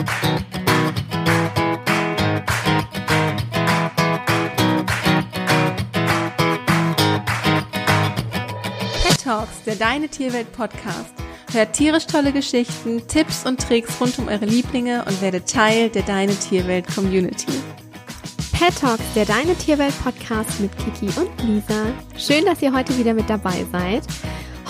[0.00, 0.08] Pet
[9.22, 11.12] Talks, der Deine Tierwelt Podcast.
[11.52, 16.02] Hört tierisch tolle Geschichten, Tipps und Tricks rund um eure Lieblinge und werdet Teil der
[16.02, 17.52] Deine Tierwelt Community.
[18.52, 21.92] Pet Talks, der Deine Tierwelt Podcast mit Kiki und Lisa.
[22.16, 24.04] Schön, dass ihr heute wieder mit dabei seid.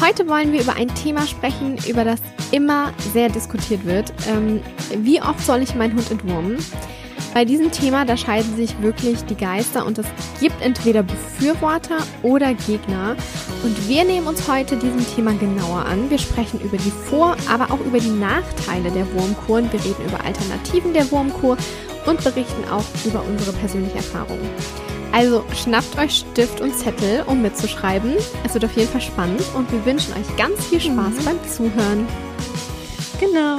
[0.00, 2.20] Heute wollen wir über ein Thema sprechen, über das
[2.52, 4.10] immer sehr diskutiert wird.
[4.26, 4.62] Ähm,
[4.96, 6.56] wie oft soll ich meinen Hund entwurmen?
[7.34, 10.06] Bei diesem Thema, da scheiden sich wirklich die Geister und es
[10.40, 13.14] gibt entweder Befürworter oder Gegner.
[13.62, 16.08] Und wir nehmen uns heute diesem Thema genauer an.
[16.08, 19.62] Wir sprechen über die Vor-, aber auch über die Nachteile der Wurmkur.
[19.70, 21.58] Wir reden über Alternativen der Wurmkur
[22.06, 24.48] und berichten auch über unsere persönliche Erfahrungen.
[25.12, 28.14] Also schnappt euch Stift und Zettel, um mitzuschreiben.
[28.44, 31.24] Es wird auf jeden Fall spannend und wir wünschen euch ganz viel Spaß mhm.
[31.24, 32.06] beim Zuhören.
[33.18, 33.58] Genau.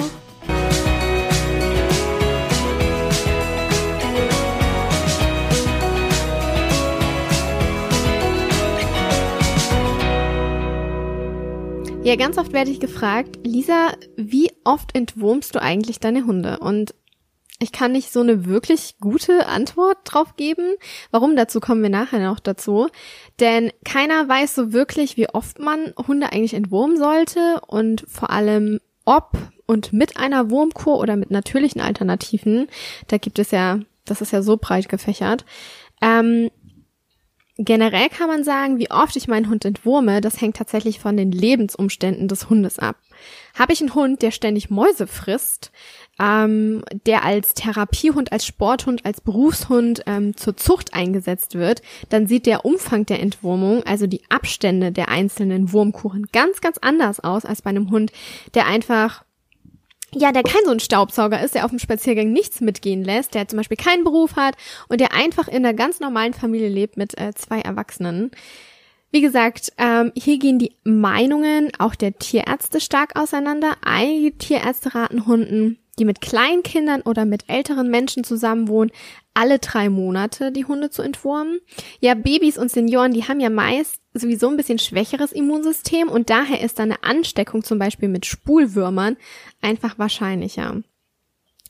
[12.04, 16.58] Ja, ganz oft werde ich gefragt, Lisa, wie oft entwurmst du eigentlich deine Hunde?
[16.58, 16.96] Und
[17.62, 20.76] ich kann nicht so eine wirklich gute Antwort drauf geben.
[21.12, 21.36] Warum?
[21.36, 22.88] Dazu kommen wir nachher noch dazu.
[23.40, 28.80] Denn keiner weiß so wirklich, wie oft man Hunde eigentlich entwurmen sollte und vor allem
[29.06, 29.38] ob
[29.68, 32.68] und mit einer Wurmkur oder mit natürlichen Alternativen.
[33.08, 35.46] Da gibt es ja, das ist ja so breit gefächert.
[36.02, 36.50] Ähm,
[37.58, 41.32] generell kann man sagen, wie oft ich meinen Hund entwurme, das hängt tatsächlich von den
[41.32, 42.98] Lebensumständen des Hundes ab.
[43.58, 45.72] Habe ich einen Hund, der ständig Mäuse frisst,
[46.22, 52.46] ähm, der als Therapiehund, als Sporthund, als Berufshund ähm, zur Zucht eingesetzt wird, dann sieht
[52.46, 57.64] der Umfang der Entwurmung, also die Abstände der einzelnen Wurmkuchen, ganz, ganz anders aus als
[57.64, 58.12] bei einem Hund,
[58.54, 59.24] der einfach
[60.14, 63.48] ja, der kein so ein Staubsauger ist, der auf dem Spaziergang nichts mitgehen lässt, der
[63.48, 64.56] zum Beispiel keinen Beruf hat
[64.90, 68.32] und der einfach in einer ganz normalen Familie lebt mit äh, zwei Erwachsenen.
[69.12, 73.78] Wie gesagt, ähm, hier gehen die Meinungen auch der Tierärzte stark auseinander.
[73.82, 78.92] Einige Tierärzte raten Hunden, die mit kleinen Kindern oder mit älteren Menschen zusammenwohnen,
[79.36, 81.60] alle drei Monate die Hunde zu entwurmen.
[82.00, 86.62] Ja, Babys und Senioren, die haben ja meist sowieso ein bisschen schwächeres Immunsystem und daher
[86.62, 89.16] ist eine Ansteckung zum Beispiel mit Spulwürmern
[89.62, 90.82] einfach wahrscheinlicher.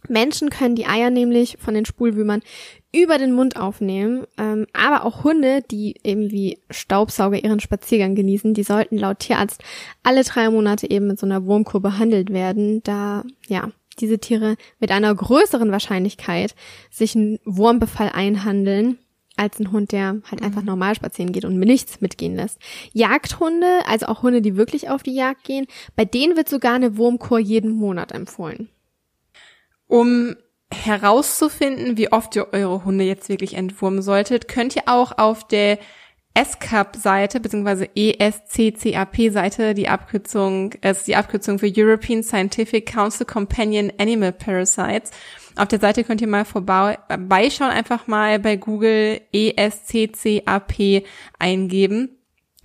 [0.07, 2.41] Menschen können die Eier nämlich von den Spulwürmern
[2.93, 8.53] über den Mund aufnehmen, ähm, aber auch Hunde, die eben wie Staubsauger ihren Spaziergang genießen,
[8.53, 9.61] die sollten laut Tierarzt
[10.03, 13.71] alle drei Monate eben mit so einer Wurmkur behandelt werden, da ja
[14.01, 16.55] diese Tiere mit einer größeren Wahrscheinlichkeit
[16.89, 18.97] sich einen Wurmbefall einhandeln
[19.37, 20.67] als ein Hund, der halt einfach mhm.
[20.67, 22.59] normal spazieren geht und mir nichts mitgehen lässt.
[22.93, 26.97] Jagdhunde, also auch Hunde, die wirklich auf die Jagd gehen, bei denen wird sogar eine
[26.97, 28.69] Wurmkur jeden Monat empfohlen.
[29.87, 30.35] Um
[30.73, 35.79] herauszufinden, wie oft ihr eure Hunde jetzt wirklich entwurmen solltet, könnt ihr auch auf der
[36.33, 45.11] ESCAP-Seite beziehungsweise ESCCAP-Seite, die Abkürzung ist die Abkürzung für European Scientific Council Companion Animal Parasites.
[45.57, 51.03] Auf der Seite könnt ihr mal vorbeischauen, einfach mal bei Google ESCCAP
[51.37, 52.17] eingeben.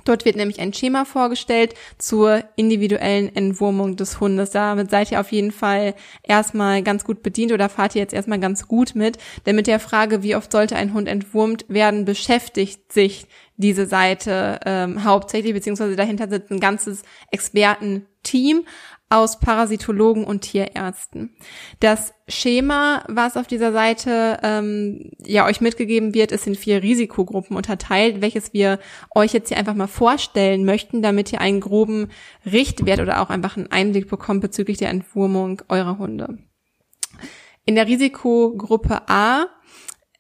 [0.07, 4.51] Dort wird nämlich ein Schema vorgestellt zur individuellen Entwurmung des Hundes.
[4.53, 8.39] Damit seid ihr auf jeden Fall erstmal ganz gut bedient oder fahrt ihr jetzt erstmal
[8.39, 9.19] ganz gut mit.
[9.45, 13.27] Denn mit der Frage, wie oft sollte ein Hund entwurmt werden, beschäftigt sich
[13.57, 18.65] diese Seite ähm, hauptsächlich, beziehungsweise dahinter sitzt ein ganzes Expertenteam
[19.09, 21.37] aus Parasitologen und Tierärzten.
[21.79, 27.57] Das Schema, was auf dieser Seite ähm, ja euch mitgegeben wird, ist in vier Risikogruppen
[27.57, 28.81] unterteilt, welches wir
[29.15, 32.09] euch jetzt hier einfach mal vorstellen möchten, damit ihr einen groben
[32.45, 36.39] Richtwert oder auch einfach einen Einblick bekommt bezüglich der Entwurmung eurer Hunde.
[37.65, 39.47] In der Risikogruppe A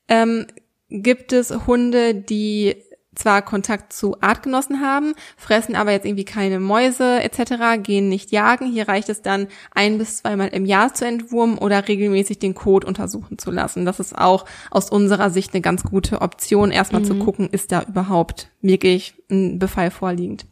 [0.08, 0.46] ähm,
[0.88, 2.76] gibt es Hunde, die
[3.16, 8.70] zwar Kontakt zu Artgenossen haben, fressen aber jetzt irgendwie keine Mäuse etc., gehen nicht jagen.
[8.70, 12.86] Hier reicht es dann ein bis zweimal im Jahr zu entwurmen oder regelmäßig den Code
[12.86, 13.84] untersuchen zu lassen.
[13.84, 17.06] Das ist auch aus unserer Sicht eine ganz gute Option, erstmal mhm.
[17.06, 20.46] zu gucken, ist da überhaupt wirklich ein Befall vorliegend.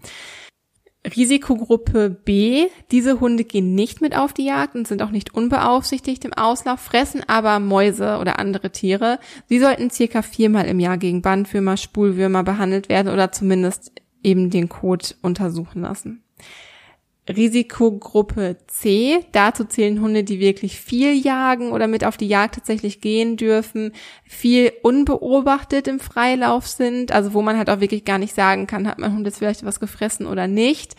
[1.06, 6.24] Risikogruppe B, diese Hunde gehen nicht mit auf die Jagd und sind auch nicht unbeaufsichtigt
[6.24, 9.18] im Auslauf, fressen aber Mäuse oder andere Tiere.
[9.46, 13.92] Sie sollten circa viermal im Jahr gegen Bandwürmer, Spulwürmer behandelt werden oder zumindest
[14.22, 16.22] eben den Kot untersuchen lassen.
[17.28, 19.24] Risikogruppe C.
[19.32, 23.92] Dazu zählen Hunde, die wirklich viel jagen oder mit auf die Jagd tatsächlich gehen dürfen,
[24.24, 28.86] viel unbeobachtet im Freilauf sind, also wo man halt auch wirklich gar nicht sagen kann,
[28.86, 30.96] hat mein Hund jetzt vielleicht was gefressen oder nicht.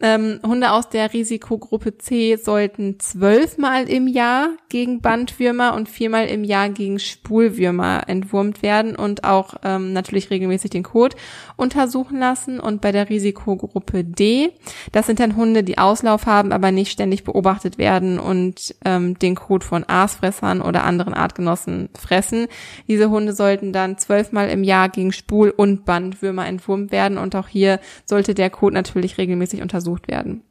[0.00, 6.44] Ähm, Hunde aus der Risikogruppe C sollten zwölfmal im Jahr gegen Bandwürmer und viermal im
[6.44, 11.16] Jahr gegen Spulwürmer entwurmt werden und auch ähm, natürlich regelmäßig den Kot
[11.56, 12.60] untersuchen lassen.
[12.60, 14.52] Und bei der Risikogruppe D,
[14.92, 19.34] das sind dann Hunde, die Auslauf haben, aber nicht ständig beobachtet werden und ähm, den
[19.34, 22.46] Kot von Aasfressern oder anderen Artgenossen fressen.
[22.86, 27.48] Diese Hunde sollten dann zwölfmal im Jahr gegen Spul- und Bandwürmer entwurmt werden und auch
[27.48, 30.42] hier sollte der Kot natürlich regelmäßig untersucht untersucht werden.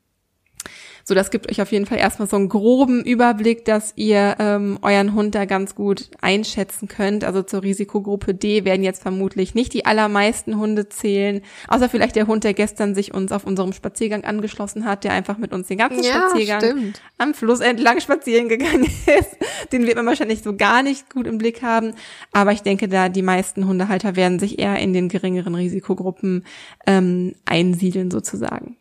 [1.03, 4.77] So, das gibt euch auf jeden Fall erstmal so einen groben Überblick, dass ihr ähm,
[4.81, 7.23] euren Hund da ganz gut einschätzen könnt.
[7.23, 12.27] Also zur Risikogruppe D werden jetzt vermutlich nicht die allermeisten Hunde zählen, außer vielleicht der
[12.27, 15.77] Hund, der gestern sich uns auf unserem Spaziergang angeschlossen hat, der einfach mit uns den
[15.77, 17.01] ganzen ja, Spaziergang stimmt.
[17.17, 19.37] am Fluss entlang spazieren gegangen ist.
[19.71, 21.93] Den wird man wahrscheinlich so gar nicht gut im Blick haben.
[22.33, 26.43] Aber ich denke, da die meisten Hundehalter werden sich eher in den geringeren Risikogruppen
[26.85, 28.75] ähm, einsiedeln sozusagen.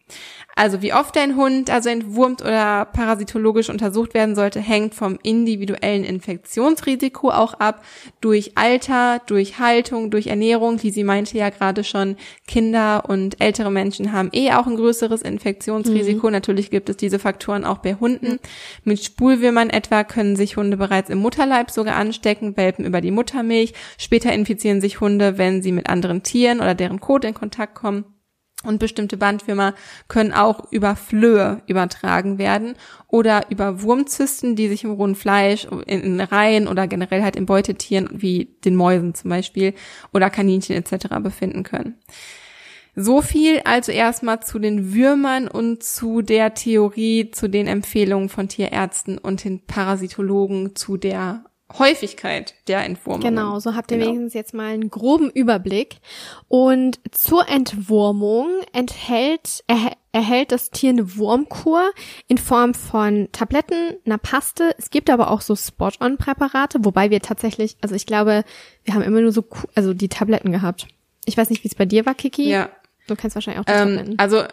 [0.58, 6.02] Also wie oft dein Hund also entwurmt oder parasitologisch untersucht werden sollte, hängt vom individuellen
[6.02, 7.84] Infektionsrisiko auch ab,
[8.22, 10.78] durch Alter, durch Haltung, durch Ernährung.
[10.78, 12.16] Lisi meinte ja gerade schon,
[12.46, 16.28] Kinder und ältere Menschen haben eh auch ein größeres Infektionsrisiko.
[16.28, 16.32] Mhm.
[16.32, 18.38] Natürlich gibt es diese Faktoren auch bei Hunden.
[18.82, 23.74] Mit Spulwürmern etwa können sich Hunde bereits im Mutterleib sogar anstecken, Welpen über die Muttermilch.
[23.98, 28.15] Später infizieren sich Hunde, wenn sie mit anderen Tieren oder deren Kot in Kontakt kommen.
[28.64, 29.74] Und bestimmte Bandwürmer
[30.08, 32.74] können auch über Flöhe übertragen werden
[33.06, 37.46] oder über Wurmzysten, die sich im rohen Fleisch, in, in Reihen oder generell halt in
[37.46, 39.74] Beutetieren wie den Mäusen zum Beispiel
[40.12, 41.06] oder Kaninchen etc.
[41.22, 41.96] befinden können.
[42.98, 48.48] So viel also erstmal zu den Würmern und zu der Theorie, zu den Empfehlungen von
[48.48, 53.22] Tierärzten und den Parasitologen zu der Häufigkeit der Entwurmung.
[53.22, 54.10] Genau, so habt ihr genau.
[54.10, 55.96] wenigstens jetzt mal einen groben Überblick.
[56.48, 61.90] Und zur Entwurmung enthält, er, erhält das Tier eine Wurmkur
[62.28, 64.74] in Form von Tabletten, einer Paste.
[64.78, 68.44] Es gibt aber auch so Spot-on-Präparate, wobei wir tatsächlich, also ich glaube,
[68.84, 70.86] wir haben immer nur so, also die Tabletten gehabt.
[71.24, 72.48] Ich weiß nicht, wie es bei dir war, Kiki.
[72.48, 72.70] Ja.
[73.08, 74.18] Du kennst wahrscheinlich auch die ähm, Tabletten.
[74.18, 74.44] Also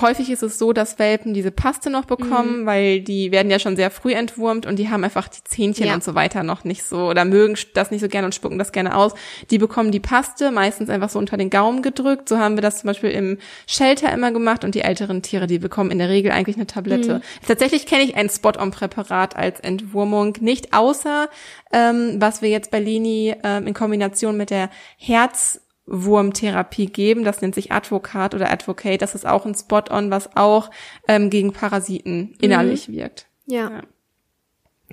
[0.00, 2.66] häufig ist es so, dass Welpen diese Paste noch bekommen, mhm.
[2.66, 5.94] weil die werden ja schon sehr früh entwurmt und die haben einfach die Zähnchen ja.
[5.94, 8.72] und so weiter noch nicht so oder mögen das nicht so gerne und spucken das
[8.72, 9.14] gerne aus.
[9.50, 12.28] Die bekommen die Paste meistens einfach so unter den Gaumen gedrückt.
[12.28, 13.38] So haben wir das zum Beispiel im
[13.68, 17.16] Shelter immer gemacht und die älteren Tiere, die bekommen in der Regel eigentlich eine Tablette.
[17.16, 17.22] Mhm.
[17.46, 21.28] Tatsächlich kenne ich ein Spot-on-Präparat als Entwurmung nicht, außer
[21.72, 27.24] ähm, was wir jetzt bei Lini ähm, in Kombination mit der Herz Wurmtherapie geben.
[27.24, 29.00] Das nennt sich Advocat oder Advocate.
[29.00, 30.70] Das ist auch ein Spot-on, was auch
[31.08, 32.92] ähm, gegen Parasiten innerlich mhm.
[32.94, 33.26] wirkt.
[33.46, 33.70] Ja.
[33.70, 33.82] ja.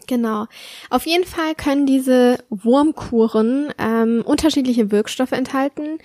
[0.07, 0.47] Genau.
[0.89, 5.99] Auf jeden Fall können diese Wurmkuren ähm, unterschiedliche Wirkstoffe enthalten,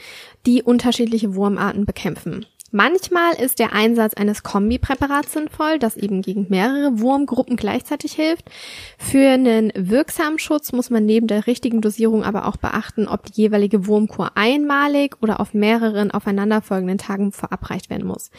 [0.47, 2.47] die unterschiedliche Wurmarten bekämpfen.
[2.71, 8.51] Manchmal ist der Einsatz eines Kombipräparats sinnvoll, das eben gegen mehrere Wurmgruppen gleichzeitig hilft.
[8.99, 13.43] Für einen wirksamen Schutz muss man neben der richtigen Dosierung aber auch beachten, ob die
[13.43, 18.31] jeweilige Wurmkur einmalig oder auf mehreren aufeinanderfolgenden Tagen verabreicht werden muss.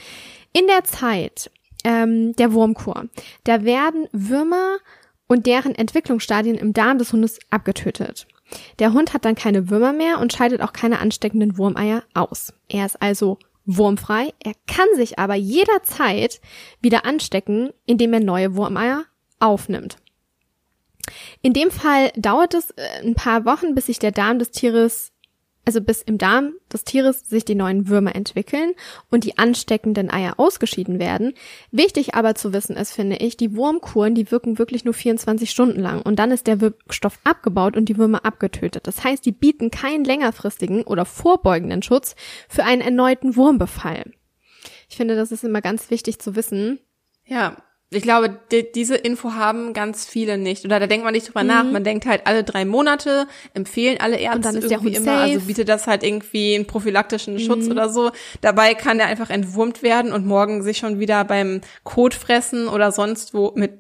[0.53, 1.49] In der Zeit
[1.83, 3.05] ähm, der Wurmkur,
[3.45, 4.77] da werden Würmer
[5.27, 8.27] und deren Entwicklungsstadien im Darm des Hundes abgetötet.
[8.79, 12.53] Der Hund hat dann keine Würmer mehr und scheidet auch keine ansteckenden Wurmeier aus.
[12.67, 13.37] Er ist also
[13.77, 14.33] wurmfrei.
[14.43, 16.41] Er kann sich aber jederzeit
[16.81, 19.05] wieder anstecken, indem er neue Wurmeier
[19.39, 19.97] aufnimmt.
[21.41, 25.11] In dem Fall dauert es äh, ein paar Wochen, bis sich der Darm des Tieres
[25.65, 28.73] also bis im Darm des Tieres sich die neuen Würmer entwickeln
[29.11, 31.33] und die ansteckenden Eier ausgeschieden werden.
[31.71, 35.79] Wichtig aber zu wissen ist, finde ich, die Wurmkuren, die wirken wirklich nur 24 Stunden
[35.79, 38.87] lang und dann ist der Wirkstoff abgebaut und die Würmer abgetötet.
[38.87, 42.15] Das heißt, die bieten keinen längerfristigen oder vorbeugenden Schutz
[42.47, 44.11] für einen erneuten Wurmbefall.
[44.89, 46.79] Ich finde, das ist immer ganz wichtig zu wissen.
[47.25, 47.57] Ja,
[47.91, 50.63] ich glaube, die, diese Info haben ganz viele nicht.
[50.63, 51.47] Oder da denkt man nicht drüber mhm.
[51.47, 51.63] nach.
[51.63, 55.33] Man denkt halt alle drei Monate, empfehlen alle Ärzte irgendwie immer, safe.
[55.33, 57.39] also bietet das halt irgendwie einen prophylaktischen mhm.
[57.39, 58.11] Schutz oder so.
[58.41, 62.91] Dabei kann der einfach entwurmt werden und morgen sich schon wieder beim Kot fressen oder
[62.91, 63.71] sonst wo mit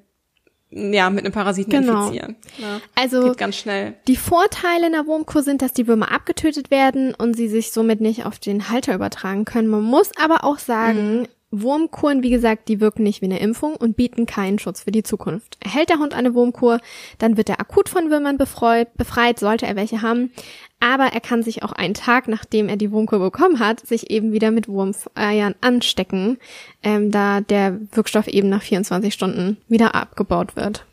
[0.71, 2.05] ja, mit einem Parasiten genau.
[2.05, 2.35] infizieren.
[2.59, 3.95] Ja, also geht ganz schnell.
[4.07, 8.01] Die Vorteile in der Wurmkur sind, dass die Würmer abgetötet werden und sie sich somit
[8.01, 9.67] nicht auf den Halter übertragen können.
[9.67, 11.27] Man muss aber auch sagen, mhm.
[11.51, 15.03] Wurmkuren, wie gesagt, die wirken nicht wie eine Impfung und bieten keinen Schutz für die
[15.03, 15.57] Zukunft.
[15.63, 16.79] Erhält der Hund eine Wurmkur,
[17.17, 20.31] dann wird er akut von Würmern befreit, befreit, sollte er welche haben.
[20.79, 24.31] Aber er kann sich auch einen Tag, nachdem er die Wurmkur bekommen hat, sich eben
[24.31, 26.37] wieder mit Wurmeiern anstecken,
[26.83, 30.85] ähm, da der Wirkstoff eben nach 24 Stunden wieder abgebaut wird.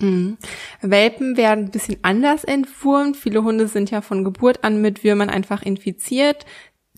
[0.00, 0.38] Mhm.
[0.80, 3.16] Welpen werden ein bisschen anders entwurmt.
[3.16, 6.46] Viele Hunde sind ja von Geburt an mit Würmern einfach infiziert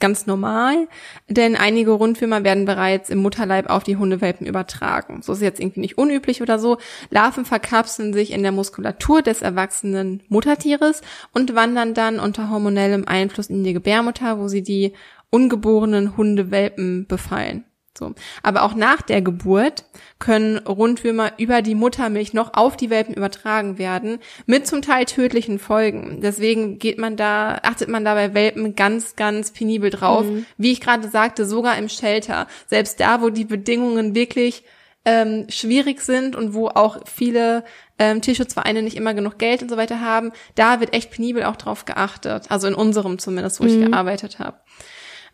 [0.02, 0.88] ganz normal,
[1.28, 5.22] denn einige Rundwürmer werden bereits im Mutterleib auf die Hundewelpen übertragen.
[5.22, 6.78] So ist jetzt irgendwie nicht unüblich oder so.
[7.10, 13.46] Larven verkapseln sich in der Muskulatur des erwachsenen Muttertieres und wandern dann unter hormonellem Einfluss
[13.46, 14.92] in die Gebärmutter, wo sie die
[15.30, 17.64] ungeborenen Hundewelpen befallen.
[17.98, 18.14] So.
[18.42, 19.84] Aber auch nach der Geburt
[20.18, 25.58] können Rundwürmer über die Muttermilch noch auf die Welpen übertragen werden, mit zum Teil tödlichen
[25.58, 26.20] Folgen.
[26.22, 30.24] Deswegen geht man da, achtet man da bei Welpen ganz, ganz penibel drauf.
[30.24, 30.46] Mhm.
[30.56, 32.46] Wie ich gerade sagte, sogar im Shelter.
[32.66, 34.64] Selbst da, wo die Bedingungen wirklich
[35.04, 37.64] ähm, schwierig sind und wo auch viele
[37.98, 41.56] ähm, Tierschutzvereine nicht immer genug Geld und so weiter haben, da wird echt penibel auch
[41.56, 42.50] drauf geachtet.
[42.50, 43.70] Also in unserem zumindest, wo mhm.
[43.70, 44.58] ich gearbeitet habe.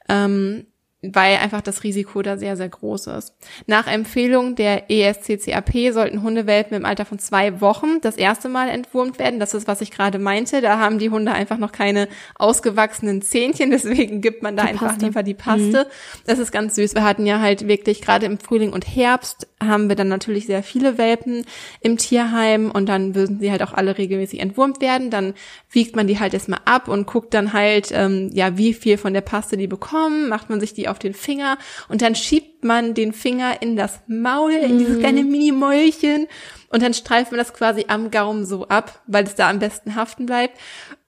[0.08, 0.66] Ähm,
[1.14, 3.34] weil einfach das Risiko da sehr, sehr groß ist.
[3.66, 9.18] Nach Empfehlung der ESCCAP sollten Hundewelpen im Alter von zwei Wochen das erste Mal entwurmt
[9.18, 9.40] werden.
[9.40, 10.60] Das ist, was ich gerade meinte.
[10.60, 14.88] Da haben die Hunde einfach noch keine ausgewachsenen Zähnchen, deswegen gibt man da die einfach
[14.88, 15.06] Paste.
[15.06, 15.84] lieber die Paste.
[15.84, 16.24] Mhm.
[16.26, 16.94] Das ist ganz süß.
[16.94, 20.62] Wir hatten ja halt wirklich gerade im Frühling und Herbst haben wir dann natürlich sehr
[20.62, 21.44] viele Welpen
[21.80, 25.10] im Tierheim und dann würden sie halt auch alle regelmäßig entwurmt werden.
[25.10, 25.34] Dann
[25.70, 29.14] wiegt man die halt erstmal ab und guckt dann halt, ähm, ja, wie viel von
[29.14, 32.94] der Paste die bekommen, macht man sich die auf den Finger und dann schiebt man
[32.94, 34.78] den Finger in das Maul, in mhm.
[34.78, 36.26] dieses kleine Mini-Mäulchen
[36.70, 39.94] und dann streift man das quasi am Gaumen so ab, weil es da am besten
[39.94, 40.58] haften bleibt.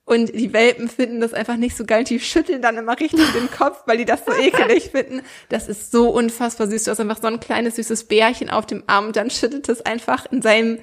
[0.03, 2.03] Und die Welpen finden das einfach nicht so geil.
[2.03, 5.21] Die schütteln dann immer richtig den Kopf, weil die das so ekelig finden.
[5.47, 6.83] Das ist so unfassbar süß.
[6.83, 9.85] Du hast einfach so ein kleines süßes Bärchen auf dem Arm und dann schüttelt es
[9.85, 10.79] einfach in seinen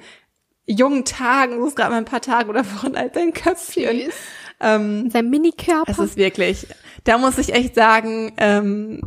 [0.65, 4.11] jungen Tagen, so ist gerade mal ein paar Tage oder Wochen alt, sein Köpfchen.
[4.59, 5.85] Ähm, Sein Minikörper.
[5.85, 6.67] Das ist wirklich,
[7.03, 9.01] da muss ich echt sagen, ähm,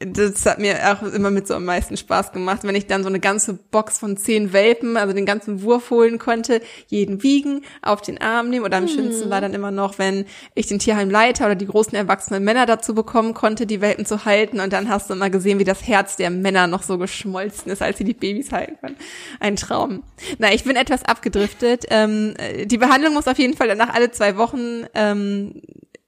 [0.00, 3.10] das hat mir auch immer mit so am meisten Spaß gemacht, wenn ich dann so
[3.10, 8.00] eine ganze Box von zehn Welpen, also den ganzen Wurf holen konnte, jeden wiegen, auf
[8.00, 8.64] den Arm nehmen.
[8.64, 8.94] Oder am hm.
[8.94, 12.94] schönsten war dann immer noch, wenn ich den Tierheimleiter oder die großen erwachsenen Männer dazu
[12.94, 14.60] bekommen konnte, die Welpen zu halten.
[14.60, 17.82] Und dann hast du immer gesehen, wie das Herz der Männer noch so geschmolzen ist,
[17.82, 18.96] als sie die Babys halten können.
[19.38, 20.02] Ein Traum.
[20.38, 21.84] Na, ich bin etwas abgedriftet.
[21.90, 25.60] Ähm, die Behandlung muss auf jeden Fall danach alle zwei Wochen ähm,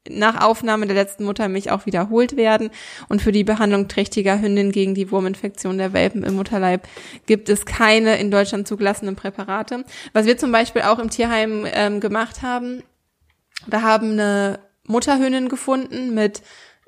[0.08, 2.70] nach Aufnahme der letzten Muttermilch auch wiederholt werden.
[3.08, 6.86] Und für die Behandlung trächtiger Hündin gegen die Wurminfektion der Welpen im Mutterleib
[7.26, 9.84] gibt es keine in Deutschland zugelassenen Präparate.
[10.12, 12.82] Was wir zum Beispiel auch im Tierheim ähm, gemacht haben,
[13.66, 16.42] wir haben eine Mutterhündin gefunden mit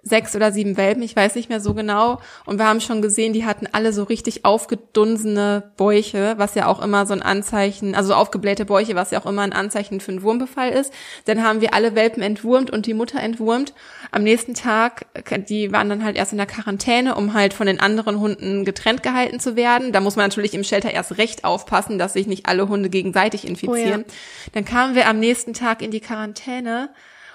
[0.05, 2.21] sechs oder sieben Welpen, ich weiß nicht mehr so genau.
[2.45, 6.83] Und wir haben schon gesehen, die hatten alle so richtig aufgedunsene Bäuche, was ja auch
[6.83, 10.23] immer so ein Anzeichen, also aufgeblähte Bäuche, was ja auch immer ein Anzeichen für einen
[10.23, 10.93] Wurmbefall ist.
[11.25, 13.73] Dann haben wir alle Welpen entwurmt und die Mutter entwurmt.
[14.11, 15.07] Am nächsten Tag,
[15.49, 19.03] die waren dann halt erst in der Quarantäne, um halt von den anderen Hunden getrennt
[19.03, 19.93] gehalten zu werden.
[19.93, 23.47] Da muss man natürlich im Shelter erst recht aufpassen, dass sich nicht alle Hunde gegenseitig
[23.47, 24.05] infizieren.
[24.07, 24.51] Oh ja.
[24.53, 26.91] Dann kamen wir am nächsten Tag in die Quarantäne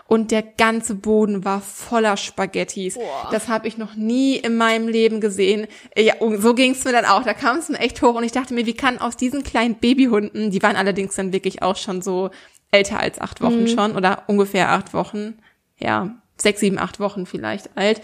[0.10, 2.96] und der ganze Boden war voller Spaghettis.
[2.96, 3.30] Boah.
[3.32, 5.68] Das habe ich noch nie in meinem Leben gesehen.
[5.96, 7.24] Ja, so ging es mir dann auch.
[7.24, 9.76] Da kam es mir echt hoch und ich dachte mir, wie kann aus diesen kleinen
[9.76, 12.32] Babyhunden, die waren allerdings dann wirklich auch schon so
[12.72, 13.68] älter als acht Wochen mhm.
[13.68, 15.38] schon oder ungefähr acht Wochen,
[15.78, 18.02] ja, sechs, sieben, acht Wochen vielleicht alt.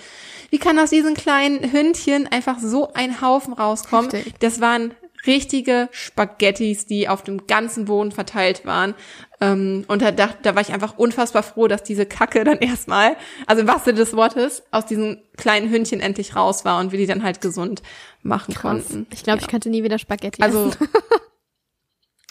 [0.51, 4.11] Wie kann aus diesen kleinen Hündchen einfach so ein Haufen rauskommen?
[4.11, 4.35] Heftig.
[4.39, 4.93] Das waren
[5.27, 8.95] richtige Spaghettis, die auf dem ganzen Boden verteilt waren.
[9.41, 13.17] Ähm, und da, da, da war ich einfach unfassbar froh, dass diese Kacke dann erstmal,
[13.47, 17.07] also im wahrsten des Wortes, aus diesen kleinen Hündchen endlich raus war und wir die
[17.07, 17.81] dann halt gesund
[18.23, 18.61] machen Krass.
[18.61, 19.07] konnten.
[19.11, 19.45] Ich glaube, ja.
[19.45, 20.87] ich könnte nie wieder Spaghetti also, essen.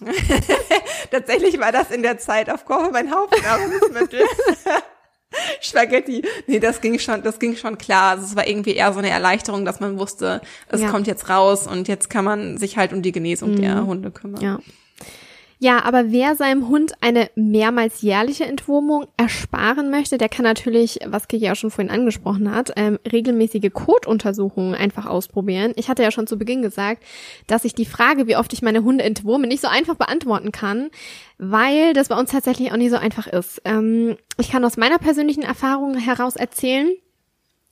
[1.10, 4.22] Tatsächlich war das in der Zeit auf Koche mein Hauptnahrungsmittel.
[5.60, 6.22] Spaghetti.
[6.46, 8.12] Nee, das ging schon, das ging schon klar.
[8.12, 10.90] Also es war irgendwie eher so eine Erleichterung, dass man wusste, es ja.
[10.90, 13.62] kommt jetzt raus und jetzt kann man sich halt um die Genesung mhm.
[13.62, 14.40] der Hunde kümmern.
[14.40, 14.58] Ja.
[15.64, 21.26] Ja, aber wer seinem Hund eine mehrmals jährliche Entwurmung ersparen möchte, der kann natürlich, was
[21.26, 25.72] Kiki auch schon vorhin angesprochen hat, ähm, regelmäßige Kotuntersuchungen einfach ausprobieren.
[25.76, 27.02] Ich hatte ja schon zu Beginn gesagt,
[27.46, 30.90] dass ich die Frage, wie oft ich meine Hunde entwurme, nicht so einfach beantworten kann,
[31.38, 33.62] weil das bei uns tatsächlich auch nie so einfach ist.
[33.64, 36.90] Ähm, ich kann aus meiner persönlichen Erfahrung heraus erzählen,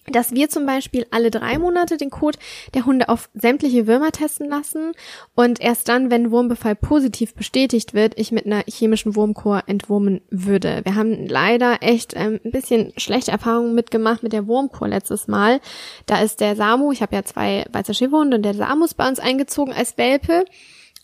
[0.07, 2.39] dass wir zum Beispiel alle drei Monate den Code
[2.75, 4.93] der Hunde auf sämtliche Würmer testen lassen
[5.35, 10.81] und erst dann, wenn Wurmbefall positiv bestätigt wird, ich mit einer chemischen Wurmkur entwurmen würde.
[10.85, 15.61] Wir haben leider echt ähm, ein bisschen schlechte Erfahrungen mitgemacht mit der Wurmkur letztes Mal.
[16.07, 19.09] Da ist der Samu, ich habe ja zwei weiße Schäferhunde und der Samu ist bei
[19.09, 20.45] uns eingezogen als Welpe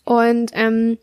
[0.03, 0.97] und ähm,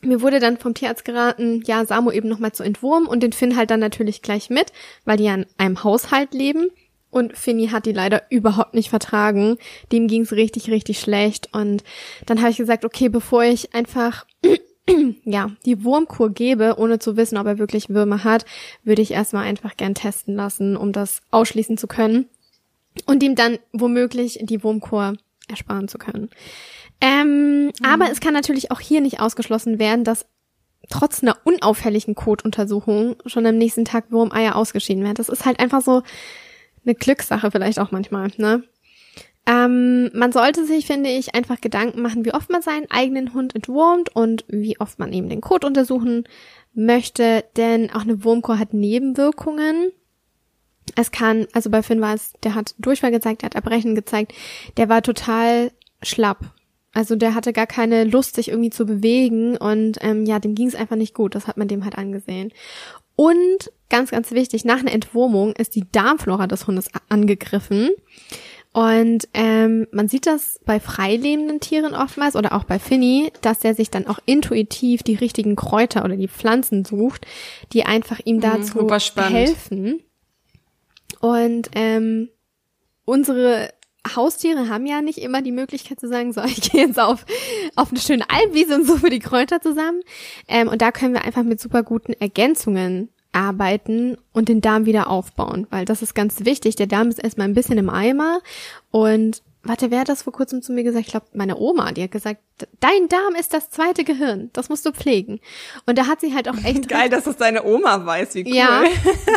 [0.00, 3.56] mir wurde dann vom Tierarzt geraten, ja, Samu eben nochmal zu entwurmen und den Finn
[3.56, 4.72] halt dann natürlich gleich mit,
[5.04, 6.70] weil die ja in einem Haushalt leben.
[7.10, 9.56] Und Finny hat die leider überhaupt nicht vertragen.
[9.92, 11.48] Dem ging's richtig, richtig schlecht.
[11.52, 11.82] Und
[12.26, 14.26] dann habe ich gesagt, okay, bevor ich einfach
[15.24, 18.44] ja, die Wurmkur gebe, ohne zu wissen, ob er wirklich Würmer hat,
[18.84, 22.26] würde ich erstmal einfach gern testen lassen, um das ausschließen zu können
[23.06, 25.14] und ihm dann womöglich die Wurmkur
[25.48, 26.30] ersparen zu können.
[27.00, 27.72] Ähm, mhm.
[27.84, 30.26] Aber es kann natürlich auch hier nicht ausgeschlossen werden, dass
[30.90, 35.16] trotz einer unauffälligen Kotuntersuchung schon am nächsten Tag Wurmeier ausgeschieden werden.
[35.16, 36.02] Das ist halt einfach so
[36.88, 38.64] eine Glückssache vielleicht auch manchmal, ne?
[39.46, 43.54] Ähm, man sollte sich, finde ich, einfach Gedanken machen, wie oft man seinen eigenen Hund
[43.54, 46.24] entwurmt und wie oft man eben den Kot untersuchen
[46.74, 49.90] möchte, denn auch eine Wurmkur hat Nebenwirkungen.
[50.96, 54.34] Es kann, also bei Finn war es, der hat Durchfall gezeigt, der hat Erbrechen gezeigt,
[54.76, 56.52] der war total schlapp.
[56.92, 60.68] Also der hatte gar keine Lust, sich irgendwie zu bewegen und ähm, ja, dem ging
[60.68, 61.34] es einfach nicht gut.
[61.34, 62.52] Das hat man dem halt angesehen.
[63.20, 67.90] Und ganz, ganz wichtig, nach einer Entwurmung ist die Darmflora des Hundes angegriffen.
[68.72, 73.74] Und ähm, man sieht das bei freilebenden Tieren oftmals oder auch bei Finny, dass der
[73.74, 77.26] sich dann auch intuitiv die richtigen Kräuter oder die Pflanzen sucht,
[77.72, 80.00] die einfach ihm mhm, dazu mhm, helfen.
[81.18, 82.28] Und ähm,
[83.04, 83.70] unsere
[84.16, 87.24] Haustiere haben ja nicht immer die Möglichkeit zu sagen, so, ich gehe jetzt auf,
[87.76, 90.00] auf eine schöne Almwiese und suche die Kräuter zusammen.
[90.46, 95.08] Ähm, und da können wir einfach mit super guten Ergänzungen arbeiten und den Darm wieder
[95.08, 96.76] aufbauen, weil das ist ganz wichtig.
[96.76, 98.40] Der Darm ist erstmal ein bisschen im Eimer
[98.90, 101.06] und warte, wer hat das vor kurzem zu mir gesagt?
[101.06, 102.40] Ich glaube, meine Oma, die hat gesagt,
[102.80, 105.40] dein Darm ist das zweite Gehirn, das musst du pflegen.
[105.86, 108.54] Und da hat sie halt auch echt geil, dass das deine Oma weiß, wie cool.
[108.54, 108.84] Ja,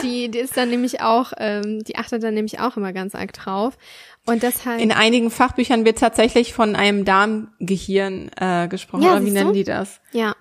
[0.03, 3.33] die, die ist dann nämlich auch, ähm, die achtet dann nämlich auch immer ganz arg
[3.33, 3.77] drauf.
[4.25, 9.03] Und deshalb in einigen Fachbüchern wird tatsächlich von einem Darmgehirn äh, gesprochen.
[9.03, 9.99] Ja, oder wie nennen die das?
[10.11, 10.35] Ja.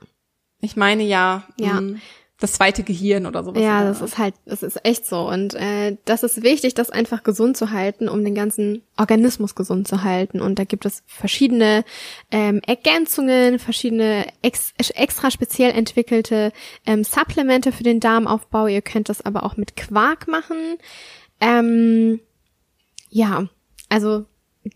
[0.61, 1.45] Ich meine ja.
[1.59, 1.81] Ja.
[1.81, 1.99] Mh
[2.41, 3.63] das zweite Gehirn oder sowas.
[3.63, 5.29] Ja, das ist halt, das ist echt so.
[5.29, 9.87] Und äh, das ist wichtig, das einfach gesund zu halten, um den ganzen Organismus gesund
[9.87, 10.41] zu halten.
[10.41, 11.85] Und da gibt es verschiedene
[12.31, 16.53] ähm, Ergänzungen, verschiedene ex extra speziell entwickelte
[16.87, 18.67] ähm, Supplemente für den Darmaufbau.
[18.67, 20.79] Ihr könnt das aber auch mit Quark machen.
[21.41, 22.21] Ähm,
[23.11, 23.49] ja,
[23.91, 24.25] also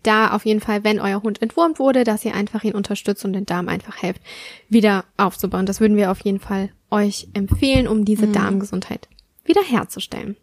[0.03, 3.33] da auf jeden Fall, wenn euer Hund entwurmt wurde, dass ihr einfach ihn unterstützt und
[3.33, 4.21] den Darm einfach helft,
[4.69, 5.65] wieder aufzubauen.
[5.65, 8.33] Das würden wir auf jeden Fall euch empfehlen, um diese mhm.
[8.33, 9.07] Darmgesundheit
[9.43, 10.37] wiederherzustellen.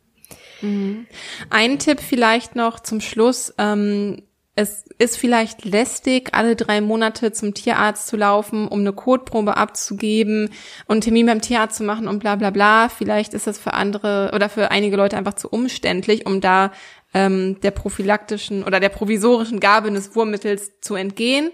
[0.61, 1.07] Mhm.
[1.51, 3.53] Ein Tipp vielleicht noch zum Schluss.
[3.59, 4.23] Ähm,
[4.55, 10.51] es ist vielleicht lästig, alle drei Monate zum Tierarzt zu laufen, um eine Kotprobe abzugeben
[10.87, 12.91] und einen Termin beim Tierarzt zu machen und bla bla bla.
[12.91, 16.71] Vielleicht ist das für andere oder für einige Leute einfach zu umständlich, um da
[17.15, 21.51] ähm, der prophylaktischen oder der provisorischen Gabe des Wurmmittels zu entgehen.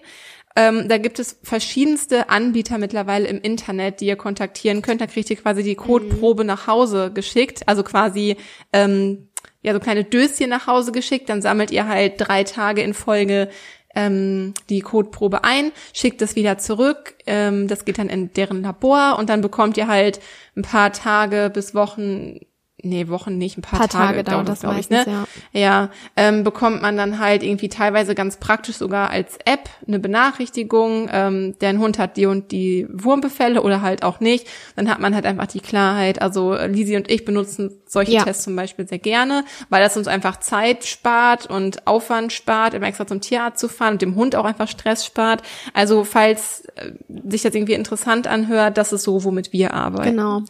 [0.56, 5.00] Ähm, da gibt es verschiedenste Anbieter mittlerweile im Internet, die ihr kontaktieren könnt.
[5.00, 6.48] Da kriegt ihr quasi die Kotprobe mhm.
[6.48, 8.36] nach Hause geschickt, also quasi
[8.72, 9.28] ähm,
[9.62, 11.28] ja so kleine Döschen nach Hause geschickt.
[11.28, 13.50] Dann sammelt ihr halt drei Tage in Folge
[13.94, 17.14] ähm, die Kotprobe ein, schickt es wieder zurück.
[17.26, 20.20] Ähm, das geht dann in deren Labor und dann bekommt ihr halt
[20.56, 22.40] ein paar Tage bis Wochen
[22.82, 25.04] nee, Wochen nicht, ein paar, paar Tage, Tage dauert das, glaube ich, ne?
[25.06, 29.98] Ja, ja ähm, bekommt man dann halt irgendwie teilweise ganz praktisch sogar als App eine
[29.98, 34.46] Benachrichtigung, ähm, dein Hund hat die und die Wurmbefälle oder halt auch nicht.
[34.76, 36.22] Dann hat man halt einfach die Klarheit.
[36.22, 38.24] Also Lisi und ich benutzen solche ja.
[38.24, 42.86] Tests zum Beispiel sehr gerne, weil das uns einfach Zeit spart und Aufwand spart, immer
[42.86, 45.42] extra zum Tierarzt zu fahren und dem Hund auch einfach Stress spart.
[45.74, 46.92] Also falls äh,
[47.28, 50.10] sich das irgendwie interessant anhört, das ist so, womit wir arbeiten.
[50.10, 50.42] Genau.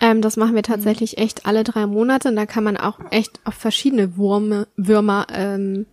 [0.00, 3.40] Ähm, das machen wir tatsächlich echt alle drei Monate und da kann man auch echt
[3.44, 5.86] auf verschiedene Wurme, Würmer ähm,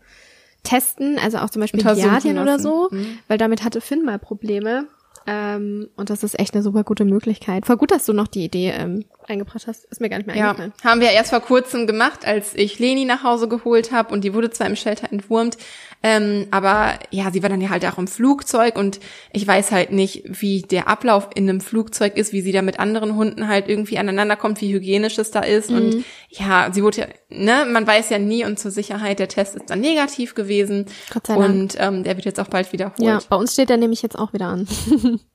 [0.63, 3.19] testen, also auch zum Beispiel Giardien oder so, mhm.
[3.27, 4.87] weil damit hatte Finn mal Probleme.
[5.27, 7.65] Ähm, und das ist echt eine super gute Möglichkeit.
[7.65, 9.85] Voll gut, dass du noch die Idee ähm, eingebracht hast.
[9.85, 10.73] Ist mir gar nicht mehr eingefallen.
[10.83, 14.23] Ja, haben wir erst vor kurzem gemacht, als ich Leni nach Hause geholt habe und
[14.23, 15.57] die wurde zwar im Shelter entwurmt,
[16.03, 18.99] ähm, aber ja, sie war dann ja halt auch im Flugzeug und
[19.31, 22.79] ich weiß halt nicht, wie der Ablauf in einem Flugzeug ist, wie sie da mit
[22.79, 25.71] anderen Hunden halt irgendwie aneinander kommt, wie hygienisch es da ist.
[25.71, 25.77] Mhm.
[25.77, 29.55] Und ja, sie wurde ja, ne, man weiß ja nie und zur Sicherheit, der Test
[29.55, 30.85] ist dann negativ gewesen.
[31.11, 31.49] Gott sei Dank.
[31.49, 32.99] Und ähm, der wird jetzt auch bald wiederholt.
[32.99, 34.67] Ja, bei uns steht er nämlich jetzt auch wieder an.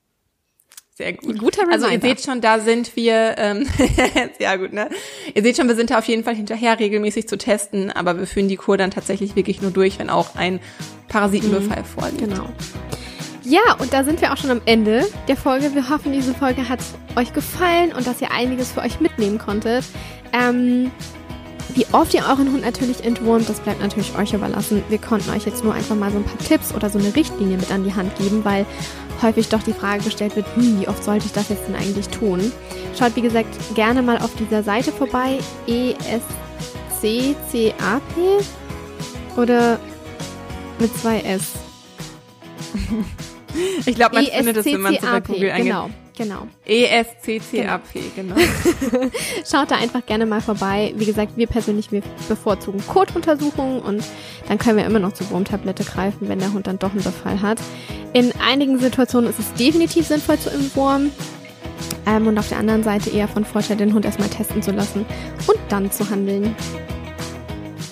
[1.00, 1.38] Sehr gut.
[1.38, 1.86] Guter Reminder.
[1.86, 3.66] Also ihr seht schon, da sind wir, ähm,
[4.38, 4.90] sehr gut, ne?
[5.34, 8.26] Ihr seht schon, wir sind da auf jeden Fall hinterher, regelmäßig zu testen, aber wir
[8.26, 10.60] führen die Kur dann tatsächlich wirklich nur durch, wenn auch ein
[11.08, 11.84] Parasitenbefall mhm.
[11.86, 12.18] vorliegt.
[12.18, 12.50] Genau.
[13.44, 15.74] Ja, und da sind wir auch schon am Ende der Folge.
[15.74, 16.80] Wir hoffen, diese Folge hat
[17.16, 19.86] euch gefallen und dass ihr einiges für euch mitnehmen konntet.
[20.34, 20.90] Ähm,
[21.74, 24.82] wie oft ihr euren Hund natürlich entwurmt, das bleibt natürlich euch überlassen.
[24.88, 27.56] Wir konnten euch jetzt nur einfach mal so ein paar Tipps oder so eine Richtlinie
[27.56, 28.66] mit an die Hand geben, weil
[29.22, 32.08] häufig doch die Frage gestellt wird, hm, wie oft sollte ich das jetzt denn eigentlich
[32.08, 32.52] tun?
[32.98, 36.22] Schaut, wie gesagt, gerne mal auf dieser Seite vorbei, ESCCAP
[39.36, 39.78] oder
[40.78, 41.42] mit zwei S.
[43.84, 45.66] Ich glaube, man findet es, wenn man es bei Google eingibt.
[45.66, 46.46] Genau, genau.
[46.66, 48.34] E-S-C-C-A-P, genau.
[48.34, 49.06] genau.
[49.50, 50.92] Schaut da einfach gerne mal vorbei.
[50.96, 54.04] Wie gesagt, wir persönlich, wir bevorzugen Kotuntersuchungen und
[54.46, 57.40] dann können wir immer noch zur Wurmtablette greifen, wenn der Hund dann doch einen Befall
[57.40, 57.58] hat.
[58.12, 61.10] In einigen Situationen ist es definitiv sinnvoll zu entwurmen.
[62.06, 65.06] Ähm, und auf der anderen Seite eher von Vorteil, den Hund erstmal testen zu lassen
[65.46, 66.54] und dann zu handeln.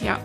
[0.03, 0.19] Ja,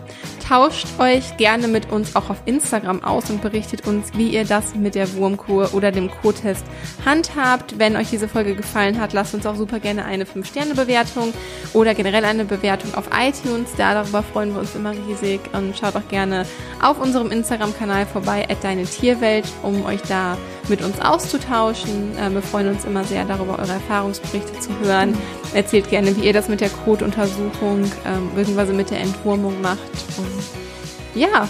[0.48, 4.74] tauscht euch gerne mit uns auch auf Instagram aus und berichtet uns, wie ihr das
[4.74, 6.64] mit der Wurmkur oder dem Co-Test
[7.04, 7.78] handhabt.
[7.78, 11.32] Wenn euch diese Folge gefallen hat, lasst uns auch super gerne eine 5-Sterne-Bewertung
[11.72, 13.70] oder generell eine Bewertung auf iTunes.
[13.76, 16.46] Da darüber freuen wir uns immer riesig und schaut auch gerne
[16.82, 20.36] auf unserem Instagram-Kanal vorbei, at deine Tierwelt, um euch da
[20.68, 22.16] mit uns auszutauschen.
[22.18, 25.16] Äh, wir freuen uns immer sehr darüber, eure Erfahrungsberichte zu hören.
[25.52, 28.72] Erzählt gerne, wie ihr das mit der Kotuntersuchung ähm, bzw.
[28.72, 29.78] mit der Entwurmung macht.
[30.16, 31.48] Und ja,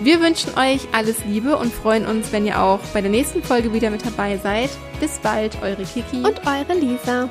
[0.00, 3.72] wir wünschen euch alles Liebe und freuen uns, wenn ihr auch bei der nächsten Folge
[3.72, 4.70] wieder mit dabei seid.
[5.00, 7.28] Bis bald, eure Kiki und eure Lisa.